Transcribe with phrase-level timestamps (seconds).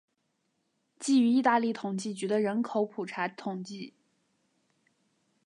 [0.97, 3.93] 基于意大利统计局的人口普查统计。